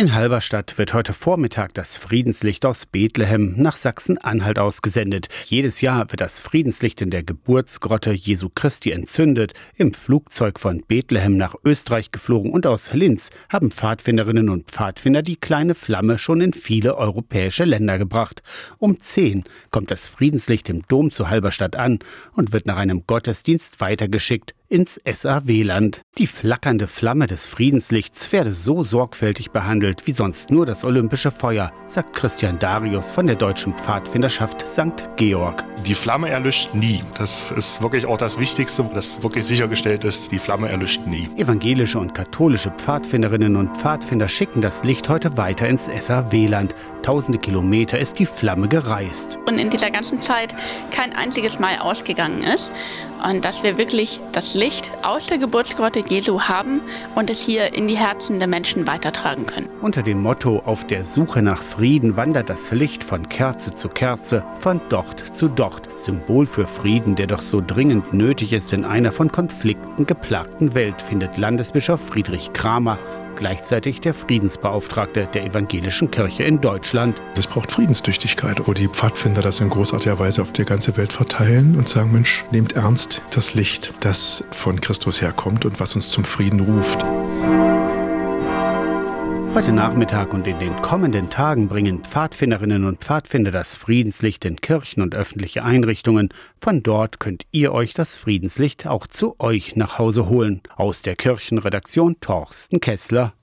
In 0.00 0.14
Halberstadt 0.14 0.78
wird 0.78 0.94
heute 0.94 1.12
Vormittag 1.12 1.74
das 1.74 1.98
Friedenslicht 1.98 2.64
aus 2.64 2.86
Bethlehem 2.86 3.60
nach 3.60 3.76
Sachsen-Anhalt 3.76 4.58
ausgesendet. 4.58 5.28
Jedes 5.44 5.82
Jahr 5.82 6.10
wird 6.10 6.22
das 6.22 6.40
Friedenslicht 6.40 7.02
in 7.02 7.10
der 7.10 7.22
Geburtsgrotte 7.22 8.10
Jesu 8.10 8.48
Christi 8.48 8.92
entzündet, 8.92 9.52
im 9.74 9.92
Flugzeug 9.92 10.58
von 10.58 10.80
Bethlehem 10.88 11.36
nach 11.36 11.54
Österreich 11.66 12.12
geflogen 12.12 12.50
und 12.50 12.66
aus 12.66 12.94
Linz 12.94 13.28
haben 13.50 13.70
Pfadfinderinnen 13.70 14.48
und 14.48 14.70
Pfadfinder 14.70 15.20
die 15.20 15.36
kleine 15.36 15.74
Flamme 15.74 16.18
schon 16.18 16.40
in 16.40 16.54
viele 16.54 16.96
europäische 16.96 17.64
Länder 17.64 17.98
gebracht. 17.98 18.42
Um 18.78 19.00
10 19.00 19.44
kommt 19.70 19.90
das 19.90 20.08
Friedenslicht 20.08 20.70
im 20.70 20.80
Dom 20.88 21.10
zu 21.10 21.28
Halberstadt 21.28 21.76
an 21.76 21.98
und 22.32 22.54
wird 22.54 22.64
nach 22.64 22.78
einem 22.78 23.06
Gottesdienst 23.06 23.82
weitergeschickt 23.82 24.54
ins 24.70 25.00
SAW-Land. 25.04 26.00
Die 26.16 26.26
flackernde 26.26 26.86
Flamme 26.86 27.26
des 27.26 27.46
Friedenslichts 27.46 28.32
werde 28.32 28.52
so 28.52 28.82
sorgfältig 28.82 29.50
behandelt 29.50 30.06
wie 30.06 30.12
sonst 30.12 30.50
nur 30.50 30.64
das 30.64 30.84
olympische 30.84 31.30
Feuer, 31.30 31.72
sagt 31.86 32.14
Christian 32.14 32.58
Darius 32.58 33.12
von 33.12 33.26
der 33.26 33.36
Deutschen 33.36 33.76
Pfadfinderschaft 33.76 34.70
St. 34.70 35.16
Georg. 35.16 35.69
Die 35.86 35.94
Flamme 35.94 36.28
erlischt 36.28 36.74
nie. 36.74 37.02
Das 37.16 37.50
ist 37.50 37.80
wirklich 37.80 38.04
auch 38.04 38.18
das 38.18 38.38
Wichtigste, 38.38 38.84
dass 38.94 39.22
wirklich 39.22 39.46
sichergestellt 39.46 40.04
ist, 40.04 40.30
die 40.30 40.38
Flamme 40.38 40.68
erlischt 40.68 41.06
nie. 41.06 41.28
Evangelische 41.36 41.98
und 41.98 42.14
katholische 42.14 42.70
Pfadfinderinnen 42.70 43.56
und 43.56 43.76
Pfadfinder 43.76 44.28
schicken 44.28 44.60
das 44.60 44.84
Licht 44.84 45.08
heute 45.08 45.36
weiter 45.38 45.66
ins 45.68 45.86
SAW-Land. 45.86 46.74
Tausende 47.02 47.38
Kilometer 47.38 47.98
ist 47.98 48.18
die 48.18 48.26
Flamme 48.26 48.68
gereist. 48.68 49.38
Und 49.46 49.58
in 49.58 49.70
dieser 49.70 49.90
ganzen 49.90 50.20
Zeit 50.20 50.54
kein 50.90 51.14
einziges 51.14 51.58
Mal 51.58 51.78
ausgegangen 51.78 52.42
ist. 52.42 52.70
Und 53.28 53.44
dass 53.44 53.62
wir 53.62 53.76
wirklich 53.76 54.20
das 54.32 54.54
Licht 54.54 54.92
aus 55.02 55.26
der 55.26 55.38
Geburtsgrotte 55.38 56.02
Jesu 56.06 56.42
haben 56.42 56.80
und 57.14 57.30
es 57.30 57.44
hier 57.44 57.74
in 57.74 57.86
die 57.86 57.96
Herzen 57.96 58.38
der 58.38 58.48
Menschen 58.48 58.86
weitertragen 58.86 59.46
können. 59.46 59.68
Unter 59.80 60.02
dem 60.02 60.22
Motto 60.22 60.62
Auf 60.64 60.86
der 60.86 61.04
Suche 61.04 61.42
nach 61.42 61.62
Frieden 61.62 62.16
wandert 62.16 62.48
das 62.48 62.70
Licht 62.70 63.04
von 63.04 63.28
Kerze 63.28 63.74
zu 63.74 63.88
Kerze, 63.88 64.42
von 64.58 64.80
Docht 64.88 65.36
zu 65.36 65.48
Docht. 65.48 65.69
Symbol 65.96 66.46
für 66.46 66.66
Frieden, 66.66 67.14
der 67.14 67.26
doch 67.26 67.42
so 67.42 67.62
dringend 67.64 68.12
nötig 68.12 68.52
ist 68.52 68.72
in 68.72 68.84
einer 68.84 69.12
von 69.12 69.30
Konflikten 69.30 70.06
geplagten 70.06 70.74
Welt, 70.74 71.02
findet 71.02 71.36
Landesbischof 71.36 72.00
Friedrich 72.00 72.52
Kramer 72.52 72.98
gleichzeitig 73.40 74.00
der 74.00 74.12
Friedensbeauftragte 74.12 75.26
der 75.32 75.44
evangelischen 75.44 76.10
Kirche 76.10 76.44
in 76.44 76.60
Deutschland. 76.60 77.20
Es 77.36 77.46
braucht 77.46 77.72
Friedenstüchtigkeit, 77.72 78.68
wo 78.68 78.74
die 78.74 78.86
Pfadfinder 78.86 79.40
das 79.40 79.60
in 79.60 79.70
großartiger 79.70 80.18
Weise 80.18 80.42
auf 80.42 80.52
die 80.52 80.64
ganze 80.64 80.96
Welt 80.98 81.12
verteilen 81.12 81.74
und 81.76 81.88
sagen, 81.88 82.12
Mensch, 82.12 82.44
nehmt 82.52 82.74
ernst 82.74 83.22
das 83.34 83.54
Licht, 83.54 83.94
das 84.00 84.44
von 84.50 84.80
Christus 84.80 85.22
herkommt 85.22 85.64
und 85.64 85.80
was 85.80 85.94
uns 85.94 86.10
zum 86.10 86.24
Frieden 86.24 86.60
ruft. 86.60 87.02
Heute 89.60 89.72
Nachmittag 89.72 90.32
und 90.32 90.46
in 90.46 90.58
den 90.58 90.80
kommenden 90.80 91.28
Tagen 91.28 91.68
bringen 91.68 92.02
Pfadfinderinnen 92.02 92.86
und 92.86 93.00
Pfadfinder 93.00 93.50
das 93.50 93.74
Friedenslicht 93.74 94.46
in 94.46 94.56
Kirchen 94.56 95.02
und 95.02 95.14
öffentliche 95.14 95.62
Einrichtungen. 95.62 96.30
Von 96.62 96.82
dort 96.82 97.20
könnt 97.20 97.44
ihr 97.50 97.74
euch 97.74 97.92
das 97.92 98.16
Friedenslicht 98.16 98.86
auch 98.86 99.06
zu 99.06 99.38
euch 99.38 99.76
nach 99.76 99.98
Hause 99.98 100.30
holen. 100.30 100.62
Aus 100.76 101.02
der 101.02 101.14
Kirchenredaktion 101.14 102.18
Torsten 102.22 102.80
Kessler. 102.80 103.34